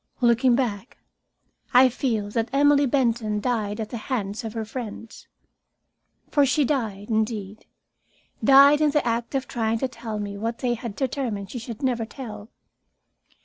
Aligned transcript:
Looking 0.19 0.55
back, 0.55 0.97
I 1.75 1.87
feel 1.87 2.31
that 2.31 2.49
Emily 2.51 2.87
Benton 2.87 3.39
died 3.39 3.79
at 3.79 3.91
the 3.91 3.97
hands 4.09 4.43
of 4.43 4.53
her 4.53 4.65
friends. 4.65 5.27
For 6.31 6.43
she 6.43 6.65
died, 6.65 7.11
indeed, 7.11 7.67
died 8.43 8.81
in 8.81 8.89
the 8.89 9.05
act 9.07 9.35
of 9.35 9.47
trying 9.47 9.77
to 9.77 9.87
tell 9.87 10.17
me 10.17 10.39
what 10.39 10.57
they 10.57 10.73
had 10.73 10.95
determined 10.95 11.51
she 11.51 11.59
should 11.59 11.83
never 11.83 12.05
tell. 12.07 12.49